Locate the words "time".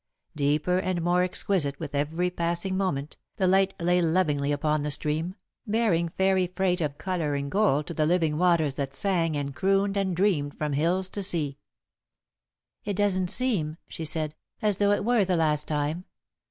15.67-16.05